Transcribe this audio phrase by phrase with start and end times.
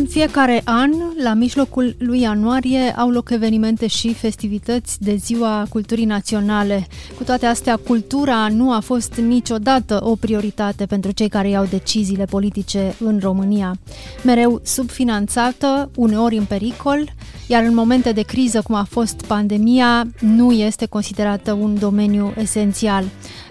[0.00, 0.90] În fiecare an,
[1.22, 6.86] la mijlocul lui ianuarie, au loc evenimente și festivități de Ziua Culturii Naționale.
[7.16, 12.24] Cu toate astea, cultura nu a fost niciodată o prioritate pentru cei care iau deciziile
[12.24, 13.76] politice în România.
[14.24, 17.12] Mereu subfinanțată, uneori în pericol,
[17.46, 23.04] iar în momente de criză, cum a fost pandemia, nu este considerată un domeniu esențial.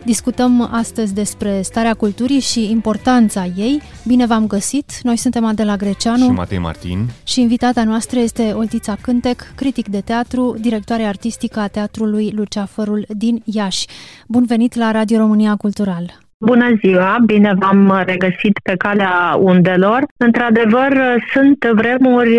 [0.06, 3.82] Discutăm astăzi despre starea culturii și importanța ei.
[4.08, 4.92] Bine v-am găsit!
[5.04, 10.02] Noi suntem Adela Greceanu și Matei Martin și invitata noastră este Oltița Cântec, critic de
[10.02, 13.88] teatru, directoare artistică a Teatrului Luceafărul din Iași.
[14.28, 16.18] Bun venit la Radio România Cultural!
[16.46, 20.06] Bună ziua, bine v-am regăsit pe calea undelor.
[20.18, 22.36] Într-adevăr, sunt vremuri,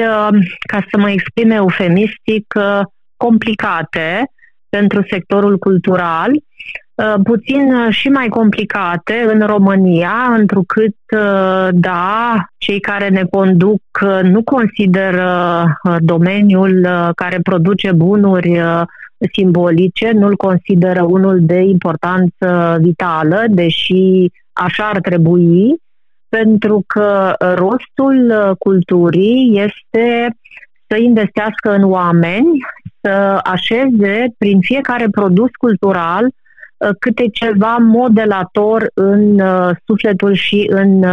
[0.66, 2.54] ca să mă exprim eufemistic,
[3.16, 4.30] complicate
[4.68, 6.30] pentru sectorul cultural,
[7.22, 10.96] puțin și mai complicate în România, întrucât,
[11.70, 13.82] da, cei care ne conduc
[14.22, 15.64] nu consideră
[15.98, 18.60] domeniul care produce bunuri
[19.32, 25.74] simbolice, nu-l consideră unul de importanță vitală, deși așa ar trebui,
[26.28, 30.36] pentru că rostul culturii este
[30.86, 32.58] să investească în oameni,
[33.00, 36.30] să așeze prin fiecare produs cultural
[36.98, 39.40] câte ceva modelator în
[39.86, 41.04] sufletul și în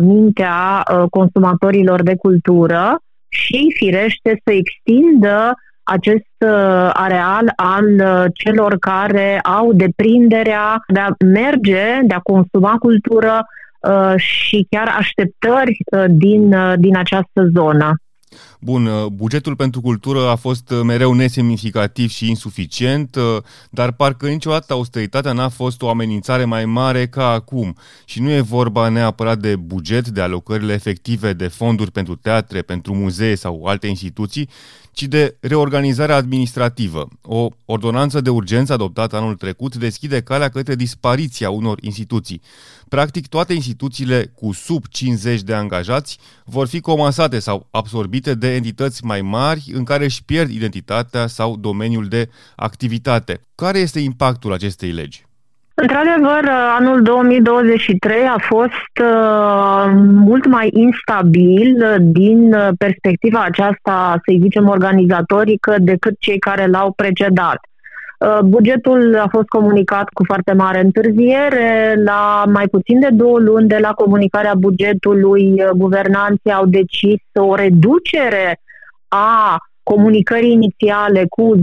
[0.00, 9.38] mintea consumatorilor de cultură și, firește, să extindă acest uh, areal al uh, celor care
[9.40, 13.46] au deprinderea de a merge, de a consuma cultură
[13.80, 15.76] uh, și chiar așteptări
[16.08, 17.92] din, din această zonă.
[18.60, 23.16] Bun, bugetul pentru cultură a fost mereu nesemnificativ și insuficient,
[23.70, 27.76] dar parcă niciodată austeritatea n-a fost o amenințare mai mare ca acum.
[28.04, 32.94] Și nu e vorba neapărat de buget, de alocările efective de fonduri pentru teatre, pentru
[32.94, 34.48] muzee sau alte instituții,
[34.92, 37.08] ci de reorganizarea administrativă.
[37.22, 42.40] O ordonanță de urgență adoptată anul trecut deschide calea către dispariția unor instituții.
[42.96, 49.04] Practic, toate instituțiile cu sub 50 de angajați vor fi comasate sau absorbite de entități
[49.04, 53.40] mai mari în care își pierd identitatea sau domeniul de activitate.
[53.54, 55.24] Care este impactul acestei legi?
[55.74, 56.48] Într-adevăr,
[56.78, 59.92] anul 2023 a fost uh,
[60.26, 67.58] mult mai instabil din perspectiva aceasta, să zicem, organizatorică decât cei care l-au precedat.
[68.22, 71.94] Uh, bugetul a fost comunicat cu foarte mare întârziere.
[72.04, 78.60] La mai puțin de două luni de la comunicarea bugetului, guvernanții au decis o reducere
[79.08, 81.60] a comunicării inițiale cu 10%,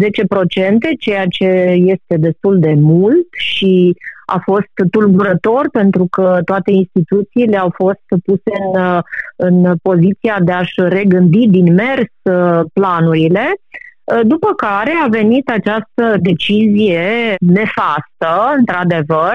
[0.99, 1.45] ceea ce
[1.85, 3.95] este destul de mult și
[4.25, 9.01] a fost tulburător pentru că toate instituțiile au fost puse în,
[9.35, 13.88] în poziția de a-și regândi din mers uh, planurile, uh,
[14.23, 19.33] după care a venit această decizie nefastă, într-adevăr,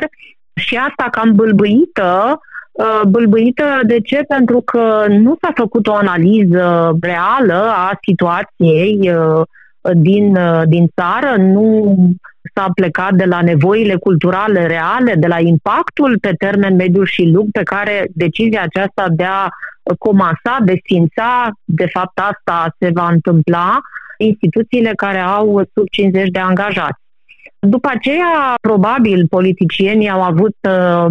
[0.55, 2.41] și asta cam bâlbâită
[2.75, 3.65] Uh, bâlbâită.
[3.87, 4.25] De ce?
[4.29, 9.43] Pentru că nu s-a făcut o analiză reală a situației uh,
[9.93, 11.97] din, uh, din țară, nu
[12.55, 17.51] s-a plecat de la nevoile culturale reale, de la impactul pe termen mediu și lung
[17.51, 19.49] pe care decizia aceasta de a
[19.99, 23.81] comasa, de sfința, de fapt asta se va întâmpla,
[24.17, 27.03] instituțiile care au sub 50 de angajați.
[27.67, 31.07] După aceea, probabil, politicienii au avut uh,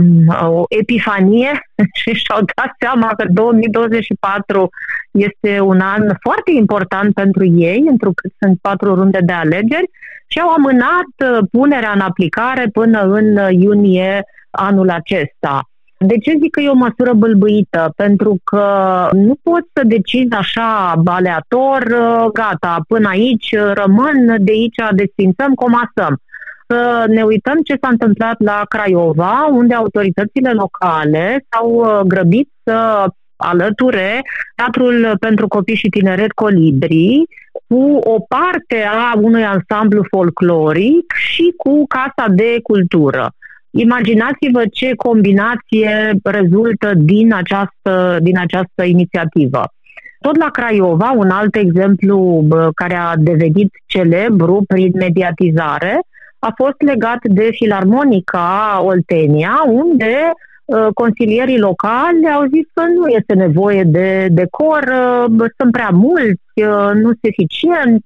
[0.50, 1.52] o epifanie
[2.00, 4.70] și și-au dat seama că 2024
[5.12, 9.90] este un an foarte important pentru ei, pentru că sunt patru runde de alegeri
[10.28, 15.62] și au amânat uh, punerea în aplicare până în iunie anul acesta.
[16.06, 17.94] De ce zic că e o măsură bâlbâită?
[17.96, 18.66] Pentru că
[19.12, 26.18] nu poți să decizi așa aleator, uh, gata, până aici rămân, de aici desfințăm, comasăm
[26.68, 33.06] să ne uităm ce s-a întâmplat la Craiova, unde autoritățile locale s-au uh, grăbit să
[33.36, 34.22] alăture
[34.56, 37.24] Teatrul pentru Copii și Tineret Colibri
[37.68, 43.32] cu o parte a unui ansamblu folcloric și cu Casa de Cultură.
[43.76, 49.64] Imaginați-vă ce combinație rezultă din această, din această inițiativă.
[50.20, 56.00] Tot la Craiova, un alt exemplu care a devenit celebru prin mediatizare,
[56.40, 60.32] a fost legat de Filarmonica Oltenia, unde
[60.66, 66.52] uh, consilierii locali au zis că nu este nevoie de decor, uh, sunt prea mulți,
[66.56, 68.06] uh, nu sunt eficienți,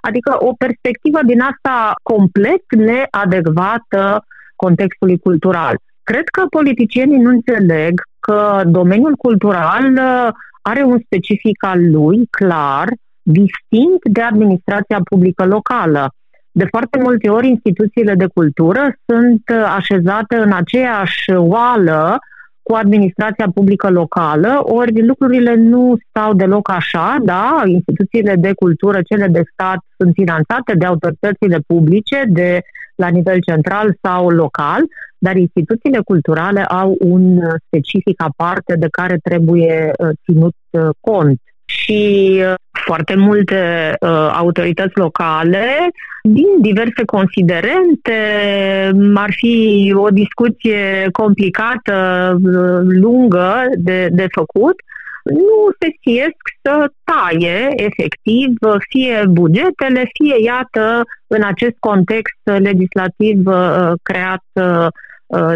[0.00, 4.24] adică o perspectivă din asta complet neadecvată
[4.64, 5.74] contextului cultural.
[6.02, 9.98] Cred că politicienii nu înțeleg că domeniul cultural
[10.62, 12.88] are un specific al lui, clar,
[13.22, 16.12] distinct de administrația publică locală.
[16.52, 19.42] De foarte multe ori, instituțiile de cultură sunt
[19.76, 22.18] așezate în aceeași oală
[22.62, 29.26] cu administrația publică locală, ori lucrurile nu stau deloc așa, da, instituțiile de cultură, cele
[29.26, 32.60] de stat, sunt finanțate de autoritățile publice, de
[33.00, 34.80] la nivel central sau local,
[35.18, 41.40] dar instituțiile culturale au un specific aparte de care trebuie uh, ținut uh, cont.
[41.64, 42.02] Și
[42.38, 42.54] uh,
[42.86, 45.66] foarte multe uh, autorități locale,
[46.22, 48.18] din diverse considerente,
[49.14, 51.96] ar fi o discuție complicată,
[52.34, 54.74] uh, lungă de, de făcut,
[55.24, 58.48] nu se siesc să taie efectiv
[58.88, 64.86] fie bugetele, fie, iată, în acest context legislativ uh, creat uh,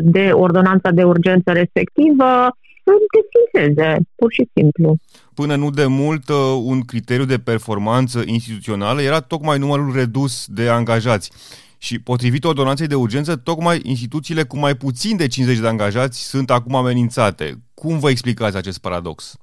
[0.00, 4.96] de ordonanța de urgență respectivă, să desfințeze, pur și simplu.
[5.34, 10.69] Până nu de mult, uh, un criteriu de performanță instituțională era tocmai numărul redus de
[10.69, 11.32] angajați.
[11.78, 16.50] Și potrivit ordonanței de urgență, tocmai instituțiile cu mai puțin de 50 de angajați sunt
[16.50, 17.55] acum amenințate.
[17.75, 19.37] Cum vă explicați acest paradox?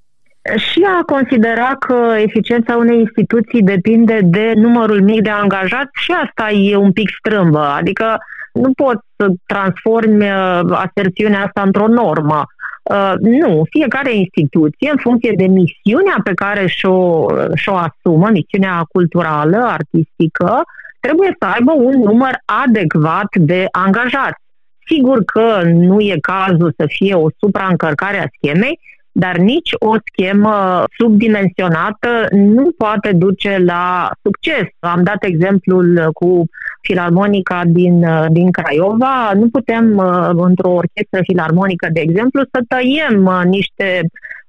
[0.57, 6.49] Și a considera că eficiența unei instituții depinde de numărul mic de angajați și asta
[6.49, 7.59] e un pic strâmbă.
[7.59, 8.17] Adică
[8.53, 12.45] nu poți să transformi uh, aserțiunea asta într-o normă.
[12.83, 19.57] Uh, nu, fiecare instituție, în funcție de misiunea pe care și-o, și-o asumă, misiunea culturală,
[19.57, 20.61] artistică,
[20.99, 24.41] trebuie să aibă un număr adecvat de angajați.
[24.85, 28.79] Sigur că nu e cazul să fie o supraîncărcare a schemei,
[29.11, 34.67] dar nici o schemă subdimensionată nu poate duce la succes.
[34.79, 36.43] Am dat exemplul cu
[36.81, 39.31] filarmonica din, din Craiova.
[39.33, 39.97] Nu putem,
[40.35, 44.01] într-o orchestră filarmonică, de exemplu, să tăiem niște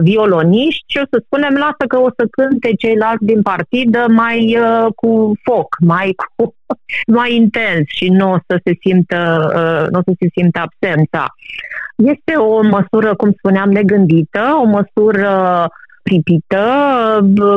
[0.03, 4.87] violoniști și o să spunem, lasă că o să cânte ceilalți din partidă mai uh,
[4.97, 6.55] cu foc, mai, cu,
[7.19, 9.21] mai intens și nu o să se simtă,
[9.57, 11.27] uh, nu o să se simtă absența.
[11.97, 15.67] Este o măsură, cum spuneam, negândită, o măsură
[16.03, 16.65] pripită.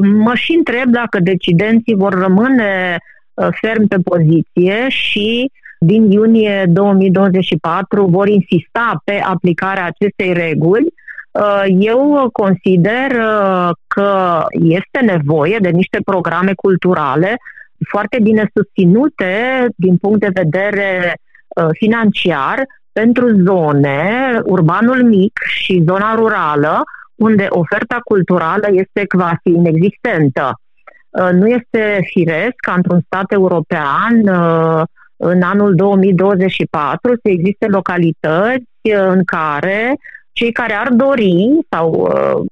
[0.02, 2.98] Mă și întreb dacă decidenții vor rămâne
[3.34, 10.94] uh, ferm pe poziție și din iunie 2024 vor insista pe aplicarea acestei reguli.
[11.32, 17.36] Uh, eu consider uh, că este nevoie de niște programe culturale
[17.90, 21.14] foarte bine susținute din punct de vedere
[21.72, 22.64] financiar
[23.00, 26.84] pentru zone, urbanul mic și zona rurală,
[27.16, 30.60] unde oferta culturală este quasi inexistentă.
[31.10, 34.84] Uh, nu este firesc ca într-un stat european uh,
[35.18, 39.96] în anul 2024 să existe localități uh, în care
[40.32, 42.10] cei care ar dori sau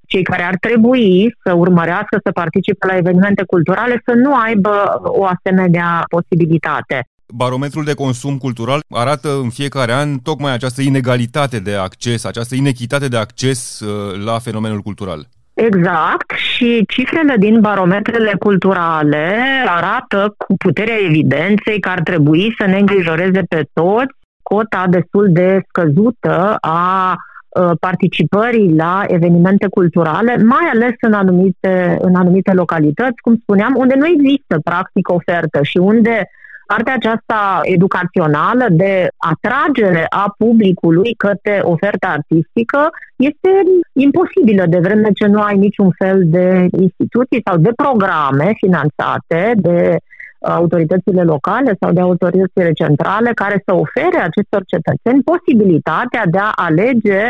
[0.07, 5.25] cei care ar trebui să urmărească să participe la evenimente culturale să nu aibă o
[5.25, 7.07] asemenea posibilitate.
[7.35, 13.07] Barometrul de consum cultural arată în fiecare an tocmai această inegalitate de acces, această inechitate
[13.07, 15.27] de acces uh, la fenomenul cultural.
[15.53, 19.35] Exact, și cifrele din barometrele culturale
[19.65, 25.61] arată cu puterea evidenței că ar trebui să ne îngrijoreze pe toți cota destul de
[25.67, 27.15] scăzută a
[27.49, 33.95] uh, participării la evenimente culturale, mai ales în anumite, în anumite localități, cum spuneam, unde
[33.95, 41.59] nu există practic ofertă și unde uh, partea aceasta educațională de atragere a publicului către
[41.63, 43.49] oferta artistică este
[43.93, 49.97] imposibilă de vreme ce nu ai niciun fel de instituții sau de programe finanțate de
[50.39, 57.29] autoritățile locale sau de autoritățile centrale care să ofere acestor cetățeni posibilitatea de a alege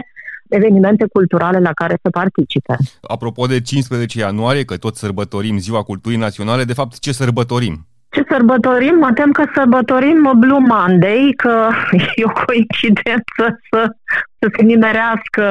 [0.50, 2.76] evenimente culturale la care să participe.
[3.02, 7.86] Apropo de 15 ianuarie, că tot sărbătorim Ziua Culturii Naționale, de fapt ce sărbătorim?
[8.14, 8.96] Ce sărbătorim?
[8.96, 11.68] Mă tem că sărbătorim Blue Monday, că
[12.16, 13.96] e o coincidență să,
[14.40, 15.46] să se nimerească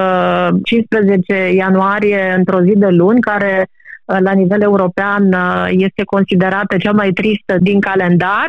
[0.63, 3.67] 15 ianuarie într-o zi de luni, care
[4.05, 5.37] la nivel european
[5.69, 8.47] este considerată cea mai tristă din calendar.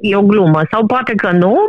[0.00, 0.60] E o glumă.
[0.70, 1.66] Sau poate că nu.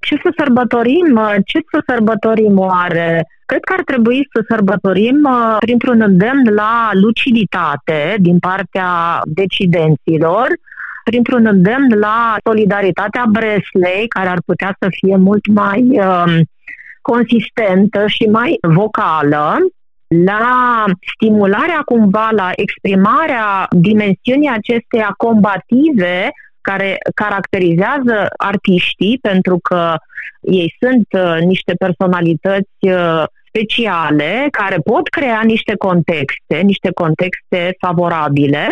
[0.00, 1.20] Ce să sărbătorim?
[1.44, 3.26] Ce să sărbătorim oare?
[3.46, 10.48] Cred că ar trebui să sărbătorim printr-un îndemn la luciditate din partea decidenților,
[11.10, 16.40] printr-un îndemn la solidaritatea Breslei, care ar putea să fie mult mai uh,
[17.02, 19.56] consistentă și mai vocală
[20.06, 20.84] la
[21.14, 29.94] stimularea cumva, la exprimarea dimensiunii acesteia combative care caracterizează artiștii, pentru că
[30.40, 38.68] ei sunt uh, niște personalități uh, speciale care pot crea niște contexte, niște contexte favorabile.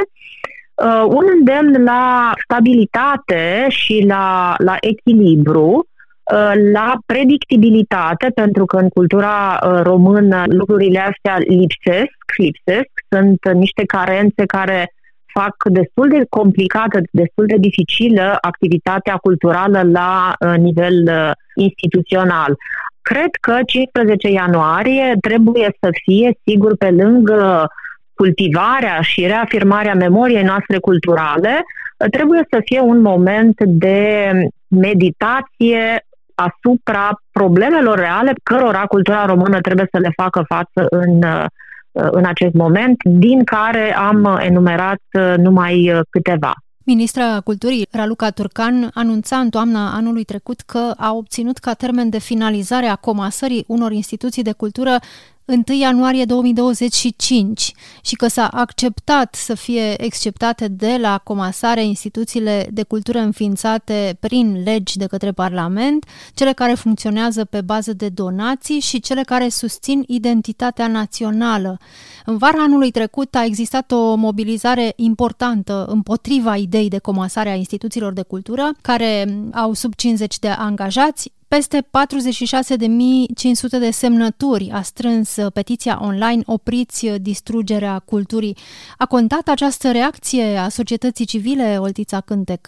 [0.74, 5.88] Uh, un îndemn la stabilitate și la, la echilibru,
[6.32, 13.84] Uh, la predictibilitate, pentru că în cultura uh, română lucrurile astea lipsesc, lipsesc, sunt niște
[13.84, 14.92] carențe care
[15.32, 21.10] fac destul de complicată, destul de dificilă activitatea culturală la uh, nivel
[21.54, 22.56] instituțional.
[23.02, 27.68] Cred că 15 ianuarie trebuie să fie, sigur, pe lângă
[28.14, 31.64] cultivarea și reafirmarea memoriei noastre culturale,
[32.10, 34.30] trebuie să fie un moment de
[34.68, 36.04] meditație
[36.34, 41.44] asupra problemelor reale cărora cultura română trebuie să le facă față în, uh,
[41.92, 46.52] în acest moment, din care am enumerat uh, numai uh, câteva.
[46.86, 52.18] Ministra Culturii, Raluca Turcan, anunța în toamna anului trecut că a obținut ca termen de
[52.18, 54.96] finalizare a comasării unor instituții de cultură
[55.46, 57.72] 1 ianuarie 2025
[58.02, 64.62] și că s-a acceptat să fie exceptate de la comasare instituțiile de cultură înființate prin
[64.62, 70.04] legi de către Parlament, cele care funcționează pe bază de donații și cele care susțin
[70.06, 71.78] identitatea națională.
[72.24, 78.12] În vara anului trecut a existat o mobilizare importantă împotriva ideii de comasare a instituțiilor
[78.12, 85.52] de cultură, care au sub 50 de angajați, peste 46.500 de semnături a strâns uh,
[85.52, 88.56] petiția online Opriți uh, distrugerea culturii.
[88.98, 92.60] A contat această reacție a societății civile, Oltița Cântec?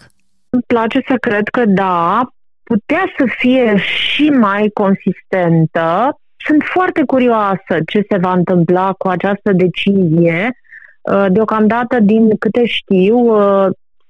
[0.49, 2.27] Îmi place să cred că da,
[2.63, 6.19] putea să fie și mai consistentă.
[6.37, 10.57] Sunt foarte curioasă ce se va întâmpla cu această decizie.
[11.01, 13.17] Uh, deocamdată, din câte știu,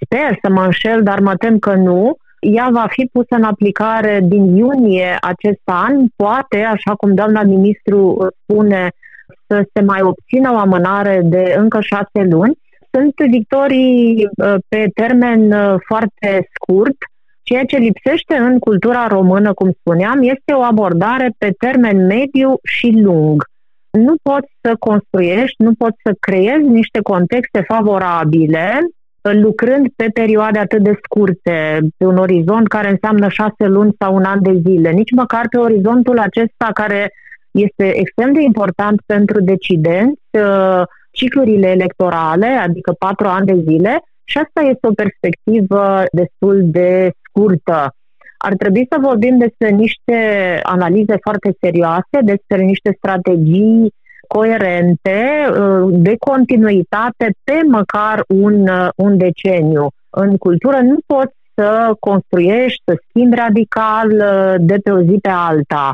[0.04, 4.20] sper să mă înșel, dar mă tem că nu, ea va fi pusă în aplicare
[4.24, 8.90] din iunie acest an, poate, așa cum doamna ministru spune,
[9.48, 12.58] să se mai obțină o amânare de încă șase luni.
[12.92, 16.96] Sunt victorii uh, pe termen uh, foarte scurt.
[17.44, 22.92] Ceea ce lipsește în cultura română, cum spuneam, este o abordare pe termen mediu și
[23.02, 23.44] lung.
[23.92, 28.80] Nu poți să construiești, nu poți să creezi niște contexte favorabile
[29.34, 34.24] lucrând pe perioade atât de scurte, pe un orizont care înseamnă șase luni sau un
[34.24, 37.12] an de zile, nici măcar pe orizontul acesta care
[37.52, 40.82] este extrem de important pentru decidenți, uh,
[41.12, 47.92] ciclurile electorale, adică patru ani de zile, și asta este o perspectivă destul de scurtă.
[48.38, 50.18] Ar trebui să vorbim despre niște
[50.64, 53.94] analize foarte serioase, despre niște strategii
[54.28, 59.88] coerente, uh, de continuitate pe măcar un, uh, un deceniu.
[60.10, 65.30] În cultură nu poți să construiești, să schimbi radical uh, de pe o zi pe
[65.30, 65.92] alta.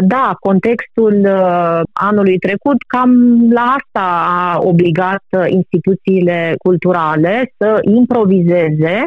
[0.00, 1.26] Da, contextul
[1.92, 3.12] anului trecut cam
[3.52, 9.04] la asta a obligat instituțiile culturale să improvizeze,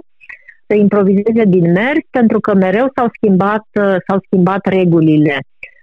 [0.68, 3.66] să improvizeze din mers, pentru că mereu s-au schimbat,
[4.08, 5.40] s-au schimbat regulile.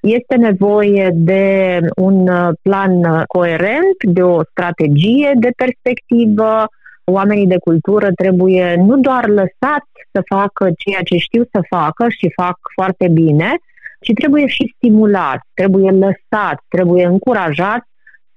[0.07, 6.67] Este nevoie de un uh, plan coerent, de o strategie de perspectivă.
[7.05, 12.33] Oamenii de cultură trebuie nu doar lăsați să facă ceea ce știu să facă și
[12.37, 13.57] fac foarte bine,
[14.01, 17.89] ci trebuie și stimulați, trebuie lăsați, trebuie încurajați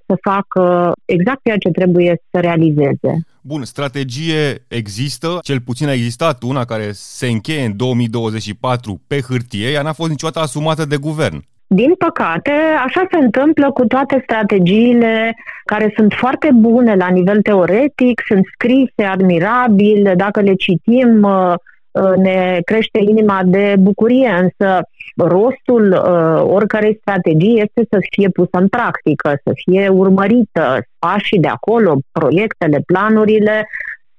[0.06, 3.12] să facă exact ceea ce trebuie să realizeze.
[3.42, 9.72] Bun, strategie există, cel puțin a existat una care se încheie în 2024 pe hârtie,
[9.72, 11.44] ea n-a fost niciodată asumată de guvern.
[11.72, 12.52] Din păcate,
[12.86, 15.36] așa se întâmplă cu toate strategiile
[15.66, 21.54] care sunt foarte bune la nivel teoretic, sunt scrise admirabil, dacă le citim uh,
[21.92, 24.82] uh, ne crește inima de bucurie, însă
[25.16, 31.48] rostul uh, oricărei strategii este să fie pusă în practică, să fie urmărită, pașii de
[31.48, 33.68] acolo, proiectele, planurile,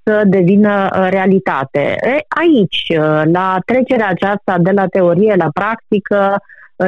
[0.02, 1.97] să devină realitate.
[2.00, 2.87] E, aici,
[3.33, 6.37] la trecerea aceasta de la teorie la practică,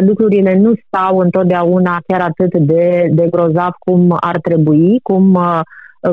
[0.01, 5.61] lucrurile nu stau întotdeauna chiar atât de, de grozav cum ar trebui, cum, uh,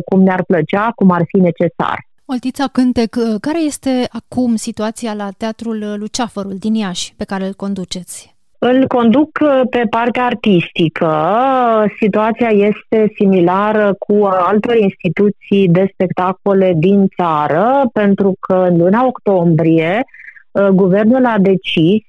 [0.05, 2.07] cum ne-ar plăcea, cum ar fi necesar.
[2.25, 7.53] Oltița Cântec, uh, care este acum situația la Teatrul Luceafărul din Iași, pe care îl
[7.53, 8.37] conduceți?
[8.61, 11.11] Îl conduc uh, pe partea artistică.
[11.99, 20.03] Situația este similară cu altor instituții de spectacole din țară, pentru că în luna octombrie
[20.73, 22.03] guvernul a decis,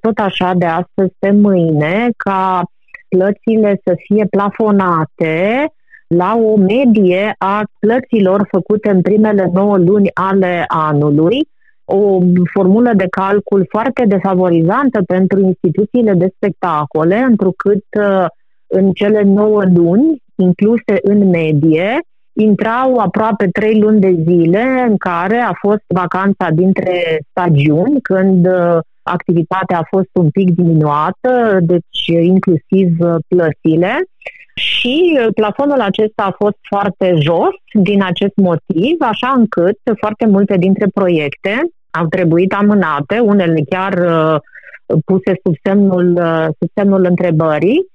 [0.00, 2.62] tot așa de astăzi pe mâine, ca
[3.08, 5.66] plățile să fie plafonate
[6.06, 11.48] la o medie a plăților făcute în primele 9 luni ale anului,
[11.84, 12.18] o
[12.52, 18.26] formulă de calcul foarte defavorizantă pentru instituțiile de spectacole, întrucât uh,
[18.66, 21.98] în cele 9 luni incluse în medie,
[22.34, 28.78] intrau aproape 3 luni de zile în care a fost vacanța dintre stagiuni, când uh,
[29.02, 33.98] activitatea a fost un pic diminuată, deci inclusiv uh, plățile.
[34.54, 40.56] Și uh, plafonul acesta a fost foarte jos din acest motiv, așa încât foarte multe
[40.56, 41.60] dintre proiecte
[41.90, 44.40] au trebuit amânate, unele chiar uh,
[45.04, 46.20] puse sub semnul,
[46.58, 47.92] sub semnul întrebării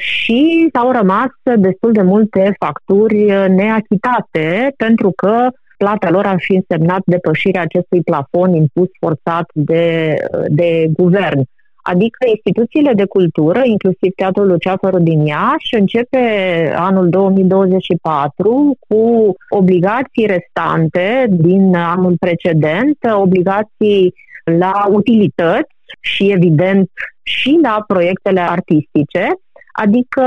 [0.00, 7.02] și s-au rămas destul de multe facturi neachitate pentru că plata lor ar fi însemnat
[7.04, 10.14] depășirea acestui plafon impus forțat de,
[10.48, 11.42] de guvern.
[11.82, 16.24] Adică instituțiile de cultură, inclusiv Teatrul Luceafăru din Iași, începe
[16.76, 24.14] anul 2024 cu obligații restante din anul precedent, obligații
[24.58, 26.90] la utilități și, evident,
[27.22, 29.26] și la proiectele artistice.
[29.84, 30.24] Adică,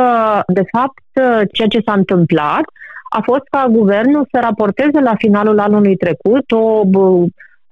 [0.48, 1.04] de fapt,
[1.52, 2.64] ceea ce s-a întâmplat
[3.10, 6.84] a fost ca guvernul să raporteze la finalul anului trecut o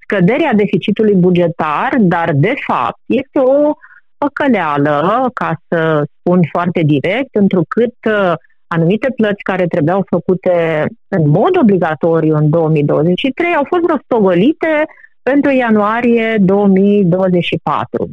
[0.04, 3.74] scădere a deficitului bugetar, dar de fapt este o
[4.18, 8.34] păcăleală, ca să spun foarte direct, întrucât uh,
[8.68, 14.86] anumite plăți care trebuiau făcute în mod obligatoriu în 2023 au fost rostogolite
[15.22, 18.10] pentru ianuarie 2024.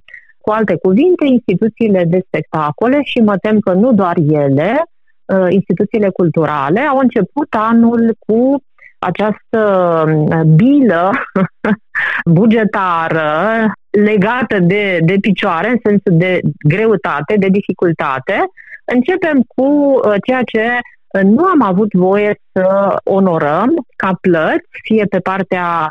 [0.48, 4.82] Cu alte cuvinte, instituțiile de spectacole și mă tem că nu doar ele,
[5.34, 8.62] Uh, instituțiile culturale au început anul cu
[8.98, 9.60] această
[10.08, 11.10] uh, bilă
[12.38, 18.34] bugetară legată de, de picioare, în sensul de greutate, de dificultate.
[18.84, 20.78] Începem cu uh, ceea ce
[21.22, 25.88] nu am avut voie să onorăm ca plăți, fie pe partea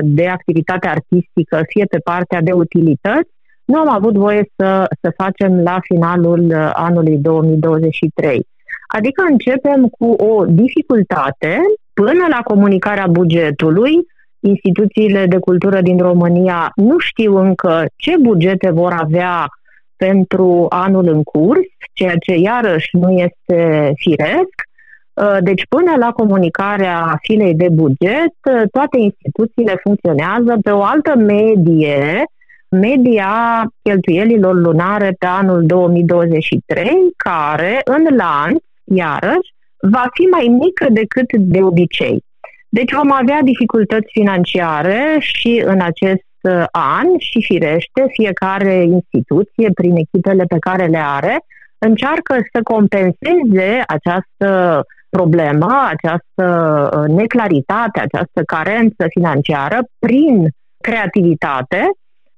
[0.00, 3.30] de activitate artistică, fie pe partea de utilități,
[3.64, 8.46] nu am avut voie să, să facem la finalul anului 2023.
[8.86, 11.60] Adică începem cu o dificultate
[11.92, 13.92] până la comunicarea bugetului.
[14.40, 19.48] Instituțiile de cultură din România nu știu încă ce bugete vor avea
[19.96, 21.60] pentru anul în curs,
[21.92, 24.54] ceea ce iarăși nu este firesc.
[25.14, 31.16] Uh, deci până la comunicarea filei de buget, uh, toate instituțiile funcționează pe o altă
[31.16, 32.24] medie,
[32.72, 41.32] media cheltuielilor lunare pe anul 2023, care în lanț iarăși, va fi mai mică decât
[41.32, 42.24] de obicei.
[42.68, 49.96] Deci vom avea dificultăți financiare și în acest uh, an și firește fiecare instituție prin
[49.96, 51.36] echipele pe care le are
[51.78, 56.46] încearcă să compenseze această problemă, această
[56.96, 60.48] uh, neclaritate, această carență financiară prin
[60.80, 61.90] creativitate,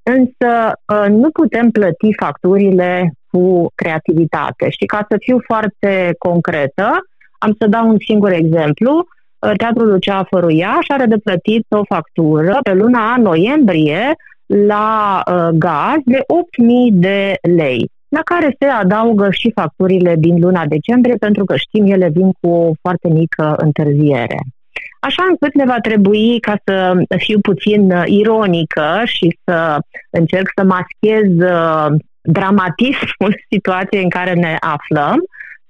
[0.04, 4.70] însă uh, nu putem plăti facturile cu creativitate.
[4.70, 6.90] Și ca să fiu foarte concretă,
[7.38, 8.92] am să dau un singur exemplu.
[8.98, 14.14] Uh, Teatrul Luceafărul Iași are de plătit o factură pe luna noiembrie
[14.46, 16.24] la uh, gaz de 8.000
[16.92, 22.08] de lei, la care se adaugă și facturile din luna decembrie, pentru că știm, ele
[22.08, 24.38] vin cu o foarte mică întârziere.
[25.00, 29.78] Așa încât ne va trebui, ca să fiu puțin uh, ironică și să
[30.10, 31.86] încerc să maschez uh,
[32.20, 35.24] dramatismul situației în care ne aflăm,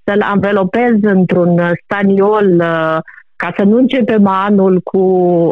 [0.05, 2.99] să-l anvelopez într-un staniol uh,
[3.37, 5.01] ca să nu începem anul cu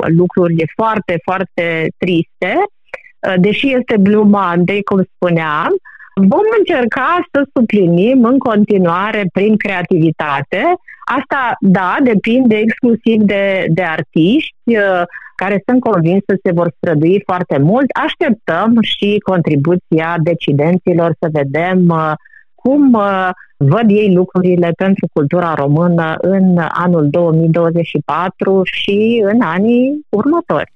[0.06, 5.74] lucruri foarte, foarte triste, uh, deși este Blue Monday, cum spuneam,
[6.14, 10.62] vom încerca să suplinim în continuare prin creativitate.
[11.04, 15.02] Asta, da, depinde exclusiv de, de artiști, uh,
[15.36, 17.86] care sunt convins că se vor strădui foarte mult.
[18.04, 22.12] Așteptăm și contribuția decidenților să vedem uh,
[22.54, 30.72] cum uh, văd ei lucrurile pentru cultura română în anul 2024 și în anii următori.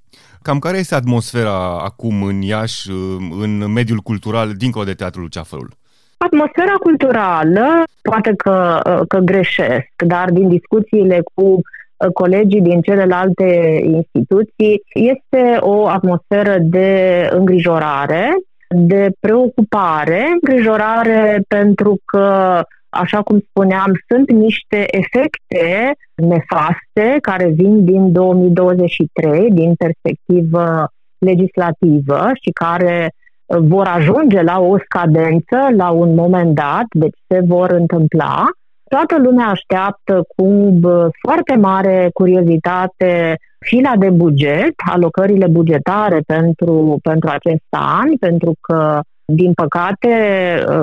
[0.46, 2.96] Cam care este atmosfera acum în Iași, uh,
[3.40, 5.70] în mediul cultural, dincolo de Teatrul Luceafărul?
[6.16, 11.60] Atmosfera culturală, poate că, că greșesc, dar din discuțiile cu
[11.96, 18.36] Uh, colegii din celelalte instituții, este o atmosferă de îngrijorare,
[18.68, 22.60] de preocupare, îngrijorare pentru că,
[22.98, 32.50] așa cum spuneam, sunt niște efecte nefaste care vin din 2023, din perspectivă legislativă și
[32.50, 33.10] care
[33.46, 38.44] vor ajunge la o scadență la un moment dat, deci se vor întâmpla.
[38.88, 40.78] Toată lumea așteaptă cu
[41.22, 49.00] foarte mare curiozitate fila de buget, alocările bugetare pentru, pentru acest an, pentru că,
[49.32, 50.14] din păcate,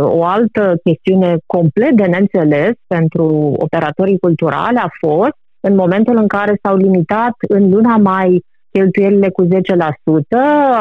[0.02, 3.26] o altă chestiune complet de neînțeles pentru
[3.58, 9.46] operatorii culturali a fost în momentul în care s-au limitat în luna mai cheltuielile cu
[9.46, 9.48] 10%,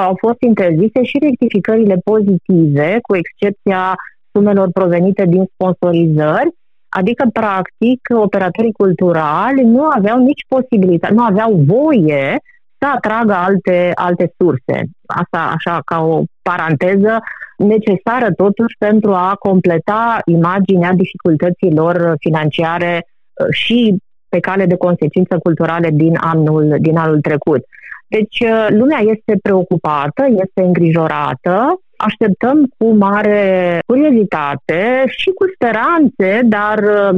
[0.07, 3.94] au fost interzise și rectificările pozitive, cu excepția
[4.33, 6.51] sumelor provenite din sponsorizări,
[6.88, 12.40] adică, practic, operatorii culturali nu aveau nici posibilitate, nu aveau voie
[12.79, 14.83] să atragă alte, alte surse.
[15.07, 17.18] Asta așa ca o paranteză
[17.66, 23.96] necesară totuși pentru a completa imaginea dificultăților financiare uh, și
[24.29, 27.64] pe cale de consecință culturale din anul, din anul trecut.
[28.09, 36.79] Deci uh, lumea este preocupată, este îngrijorată, așteptăm cu mare curiozitate și cu speranțe, dar
[36.79, 37.16] um,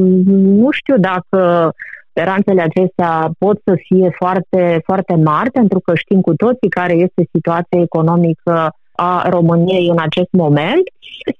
[0.60, 1.70] nu știu dacă
[2.08, 7.28] speranțele acestea pot să fie foarte, foarte mari, pentru că știm cu toții care este
[7.32, 10.82] situația economică a României în acest moment.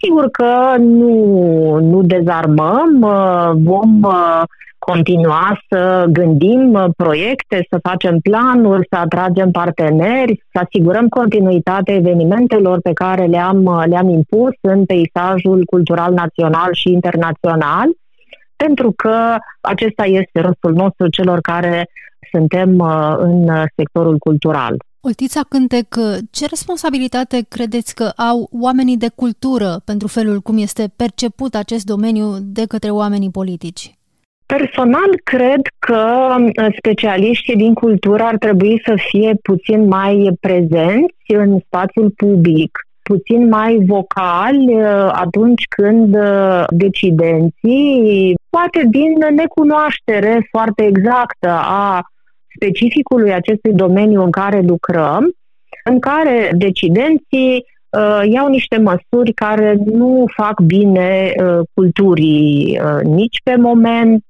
[0.03, 4.43] Sigur că nu, nu dezarmăm, uh, vom uh,
[4.91, 12.81] continua să gândim uh, proiecte, să facem planuri, să atragem parteneri, să asigurăm continuitatea evenimentelor
[12.81, 17.87] pe care le-am, uh, le-am impus în peisajul cultural național și internațional,
[18.57, 21.89] pentru că acesta este rostul nostru celor care
[22.31, 24.77] suntem uh, în sectorul cultural.
[25.07, 25.95] Oltița Cântec,
[26.31, 32.27] ce responsabilitate credeți că au oamenii de cultură pentru felul cum este perceput acest domeniu
[32.41, 33.95] de către oamenii politici?
[34.47, 41.59] Personal, cred că uh, specialiștii din cultură ar trebui să fie puțin mai prezenți în
[41.67, 51.51] spațiul public, puțin mai vocali uh, atunci când uh, decidenții, poate din necunoaștere foarte exactă
[51.63, 52.03] a
[52.55, 55.33] specificului acestui domeniu în care lucrăm,
[55.85, 63.41] în care decidenții uh, iau niște măsuri care nu fac bine uh, culturii uh, nici
[63.45, 64.25] pe moment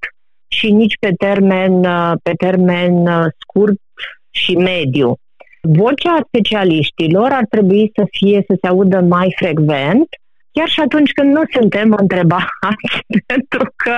[0.49, 3.81] și nici pe termen, uh, pe termen uh, scurt
[4.31, 5.17] și mediu.
[5.61, 10.09] Vocea specialiștilor ar trebui să fie să se audă mai frecvent,
[10.55, 12.45] chiar și atunci când nu suntem întrebați,
[13.33, 13.97] pentru că,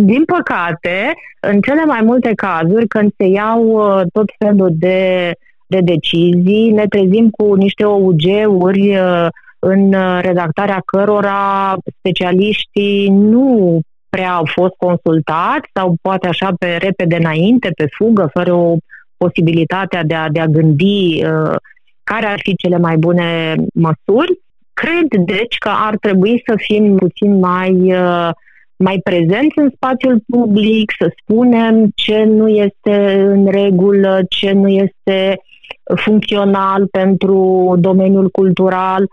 [0.00, 5.32] din păcate, în cele mai multe cazuri, când se iau uh, tot felul de
[5.68, 9.26] de decizii, ne trezim cu niște OUG-uri uh,
[9.58, 17.70] în redactarea cărora specialiștii nu prea au fost consultați sau poate așa pe repede înainte,
[17.76, 18.76] pe fugă, fără o
[19.16, 21.56] posibilitatea de a, de a gândi uh,
[22.04, 24.40] care ar fi cele mai bune măsuri.
[24.80, 28.30] Cred, deci, că ar trebui să fim puțin mai, uh,
[28.76, 35.40] mai prezenți în spațiul public, să spunem ce nu este în regulă, ce nu este
[35.94, 39.06] funcțional pentru domeniul cultural.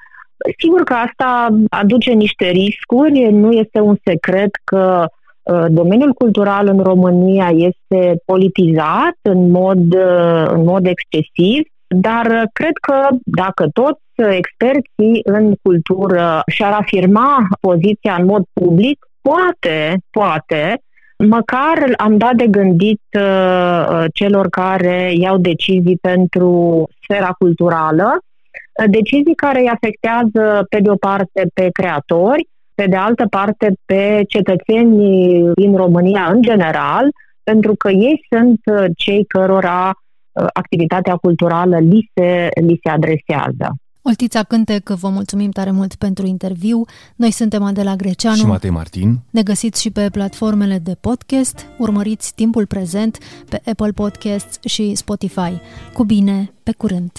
[0.57, 5.05] Sigur că asta aduce niște riscuri, nu este un secret că
[5.43, 12.77] uh, domeniul cultural în România este politizat în mod, uh, în mod excesiv, dar cred
[12.81, 20.79] că dacă toți experții în cultură și-ar afirma poziția în mod public, poate, poate,
[21.17, 29.35] Măcar am dat de gândit uh, celor care iau decizii pentru sfera culturală, uh, decizii
[29.35, 35.51] care îi afectează pe de o parte pe creatori, pe de altă parte pe cetățenii
[35.53, 37.09] din România în general,
[37.43, 43.75] pentru că ei sunt uh, cei cărora uh, activitatea culturală li se, li se adresează.
[44.07, 46.85] Oltița Cântec, vă mulțumim tare mult pentru interviu.
[47.15, 49.19] Noi suntem Adela Greceanu și Matei Martin.
[49.29, 51.65] Ne găsiți și pe platformele de podcast.
[51.77, 53.17] Urmăriți timpul prezent
[53.49, 55.53] pe Apple Podcasts și Spotify.
[55.93, 57.11] Cu bine, pe curând!